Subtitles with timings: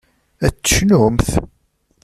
[0.45, 1.29] Ad tecnumt?